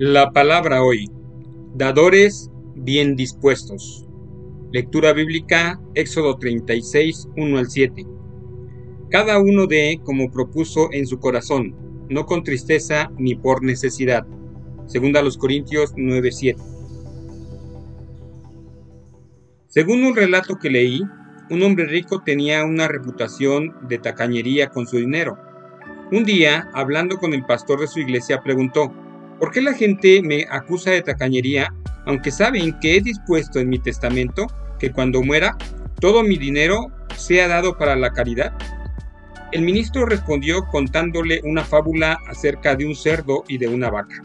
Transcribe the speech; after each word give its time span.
La 0.00 0.30
palabra 0.30 0.84
hoy. 0.84 1.10
Dadores 1.74 2.52
bien 2.76 3.16
dispuestos. 3.16 4.06
Lectura 4.70 5.12
bíblica 5.12 5.80
Éxodo 5.96 6.38
36, 6.38 7.26
1 7.36 7.58
al 7.58 7.68
7. 7.68 8.06
Cada 9.10 9.40
uno 9.40 9.66
dé 9.66 9.98
como 10.04 10.30
propuso 10.30 10.88
en 10.92 11.04
su 11.08 11.18
corazón, 11.18 11.74
no 12.08 12.26
con 12.26 12.44
tristeza 12.44 13.10
ni 13.18 13.34
por 13.34 13.64
necesidad. 13.64 14.24
Segunda 14.86 15.20
los 15.20 15.36
Corintios 15.36 15.92
9, 15.96 16.30
7. 16.30 16.62
Según 19.66 20.04
un 20.04 20.14
relato 20.14 20.60
que 20.62 20.70
leí, 20.70 21.02
un 21.50 21.62
hombre 21.64 21.86
rico 21.86 22.22
tenía 22.24 22.64
una 22.64 22.86
reputación 22.86 23.74
de 23.88 23.98
tacañería 23.98 24.68
con 24.68 24.86
su 24.86 24.98
dinero. 24.98 25.36
Un 26.12 26.22
día, 26.22 26.70
hablando 26.72 27.16
con 27.16 27.34
el 27.34 27.44
pastor 27.44 27.80
de 27.80 27.88
su 27.88 27.98
iglesia, 27.98 28.42
preguntó, 28.44 28.92
¿Por 29.38 29.52
qué 29.52 29.62
la 29.62 29.74
gente 29.74 30.20
me 30.22 30.46
acusa 30.50 30.90
de 30.90 31.02
tacañería, 31.02 31.72
aunque 32.06 32.32
saben 32.32 32.78
que 32.80 32.96
he 32.96 33.00
dispuesto 33.00 33.60
en 33.60 33.68
mi 33.68 33.78
testamento 33.78 34.48
que 34.80 34.90
cuando 34.90 35.22
muera, 35.22 35.56
todo 36.00 36.24
mi 36.24 36.36
dinero 36.36 36.90
sea 37.16 37.46
dado 37.46 37.78
para 37.78 37.94
la 37.94 38.10
caridad? 38.12 38.52
El 39.52 39.62
ministro 39.62 40.06
respondió 40.06 40.66
contándole 40.66 41.40
una 41.44 41.64
fábula 41.64 42.18
acerca 42.26 42.74
de 42.74 42.86
un 42.86 42.96
cerdo 42.96 43.44
y 43.46 43.58
de 43.58 43.68
una 43.68 43.90
vaca. 43.90 44.22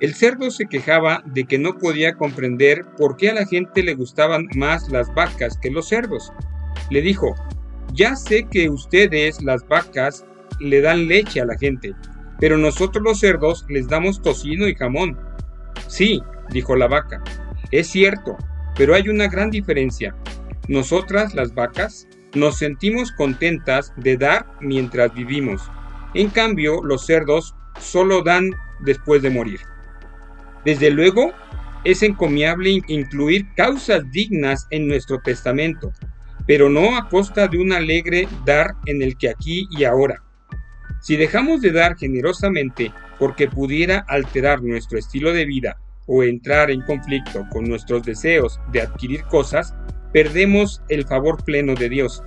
El 0.00 0.14
cerdo 0.14 0.50
se 0.50 0.66
quejaba 0.66 1.22
de 1.24 1.44
que 1.44 1.58
no 1.58 1.78
podía 1.78 2.14
comprender 2.14 2.84
por 2.98 3.16
qué 3.16 3.30
a 3.30 3.34
la 3.34 3.46
gente 3.46 3.82
le 3.82 3.94
gustaban 3.94 4.48
más 4.54 4.90
las 4.90 5.12
vacas 5.14 5.56
que 5.56 5.70
los 5.70 5.88
cerdos. 5.88 6.30
Le 6.90 7.00
dijo, 7.00 7.34
ya 7.94 8.16
sé 8.16 8.46
que 8.50 8.68
ustedes, 8.68 9.42
las 9.42 9.66
vacas, 9.66 10.26
le 10.60 10.82
dan 10.82 11.08
leche 11.08 11.40
a 11.40 11.46
la 11.46 11.56
gente, 11.56 11.94
pero 12.40 12.58
nosotros 12.58 13.02
los 13.02 13.20
cerdos 13.20 13.64
les 13.68 13.88
damos 13.88 14.22
tocino 14.22 14.68
y 14.68 14.74
jamón. 14.74 15.18
Sí, 15.88 16.22
dijo 16.50 16.76
la 16.76 16.88
vaca, 16.88 17.22
es 17.70 17.88
cierto, 17.88 18.36
pero 18.76 18.94
hay 18.94 19.08
una 19.08 19.28
gran 19.28 19.50
diferencia. 19.50 20.14
Nosotras, 20.68 21.34
las 21.34 21.54
vacas, 21.54 22.08
nos 22.34 22.58
sentimos 22.58 23.12
contentas 23.12 23.92
de 23.96 24.16
dar 24.16 24.46
mientras 24.60 25.14
vivimos. 25.14 25.62
En 26.14 26.30
cambio, 26.30 26.82
los 26.82 27.06
cerdos 27.06 27.54
solo 27.78 28.22
dan 28.22 28.50
después 28.80 29.22
de 29.22 29.30
morir. 29.30 29.60
Desde 30.64 30.90
luego, 30.90 31.32
es 31.84 32.02
encomiable 32.02 32.82
incluir 32.88 33.46
causas 33.54 34.10
dignas 34.10 34.66
en 34.70 34.88
nuestro 34.88 35.20
testamento, 35.20 35.92
pero 36.46 36.68
no 36.68 36.96
a 36.96 37.08
costa 37.08 37.46
de 37.46 37.58
un 37.58 37.72
alegre 37.72 38.26
dar 38.44 38.74
en 38.86 39.02
el 39.02 39.16
que 39.16 39.28
aquí 39.28 39.68
y 39.70 39.84
ahora. 39.84 40.23
Si 41.04 41.18
dejamos 41.18 41.60
de 41.60 41.70
dar 41.70 41.98
generosamente 41.98 42.90
porque 43.18 43.46
pudiera 43.46 44.06
alterar 44.08 44.62
nuestro 44.62 44.98
estilo 44.98 45.34
de 45.34 45.44
vida 45.44 45.76
o 46.06 46.22
entrar 46.22 46.70
en 46.70 46.80
conflicto 46.80 47.44
con 47.52 47.64
nuestros 47.64 48.04
deseos 48.04 48.58
de 48.72 48.80
adquirir 48.80 49.22
cosas, 49.24 49.74
perdemos 50.14 50.80
el 50.88 51.04
favor 51.04 51.44
pleno 51.44 51.74
de 51.74 51.90
Dios. 51.90 52.22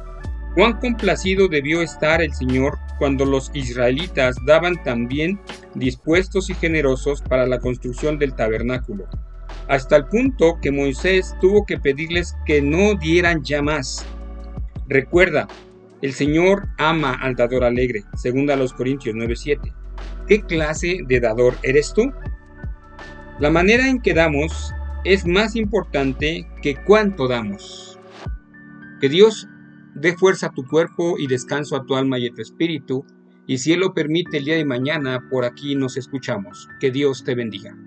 Cuán 0.54 0.74
complacido 0.74 1.48
debió 1.48 1.82
estar 1.82 2.22
el 2.22 2.36
Señor 2.36 2.78
cuando 3.00 3.26
los 3.26 3.50
israelitas 3.56 4.36
daban 4.46 4.84
también 4.84 5.40
dispuestos 5.74 6.52
y 6.52 6.54
generosos 6.54 7.24
para 7.24 7.48
la 7.48 7.58
construcción 7.58 8.20
del 8.20 8.36
tabernáculo, 8.36 9.08
hasta 9.68 9.96
el 9.96 10.06
punto 10.06 10.60
que 10.62 10.72
Moisés 10.72 11.36
tuvo 11.42 11.66
que 11.66 11.80
pedirles 11.80 12.36
que 12.46 12.62
no 12.62 12.94
dieran 12.94 13.44
ya 13.44 13.64
más. 13.64 14.06
Recuerda, 14.88 15.48
el 16.02 16.14
Señor 16.14 16.68
ama 16.78 17.14
al 17.14 17.36
dador 17.36 17.64
alegre, 17.64 18.04
según 18.16 18.50
a 18.52 18.56
los 18.56 18.74
Corintios 18.74 19.16
9:7. 19.16 19.74
¿Qué 20.28 20.42
clase 20.42 21.00
de 21.08 21.20
dador 21.20 21.56
eres 21.64 21.94
tú? 21.94 22.12
La 23.40 23.50
manera 23.50 23.88
en 23.88 24.02
que 24.02 24.14
damos 24.14 24.74
es 25.04 25.26
más 25.26 25.56
importante 25.56 26.48
que 26.62 26.76
cuánto 26.76 27.28
damos. 27.28 28.00
Que 29.00 29.10
Dios 29.10 29.48
dé 29.96 30.16
fuerza 30.16 30.48
a 30.48 30.54
tu 30.54 30.66
cuerpo 30.68 31.18
y 31.18 31.28
descanso 31.28 31.76
a 31.76 31.86
tu 31.86 31.96
alma 31.96 32.20
y 32.20 32.28
a 32.28 32.34
tu 32.34 32.42
espíritu, 32.42 33.06
y 33.46 33.60
si 33.60 33.74
Él 33.74 33.80
lo 33.80 33.94
permite 33.94 34.38
el 34.38 34.46
día 34.46 34.56
de 34.56 34.66
mañana, 34.66 35.30
por 35.30 35.46
aquí 35.46 35.76
nos 35.76 35.98
escuchamos. 35.98 36.68
Que 36.80 36.92
Dios 36.92 37.24
te 37.24 37.36
bendiga. 37.36 37.78